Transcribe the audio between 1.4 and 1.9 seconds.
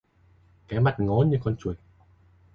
con chuột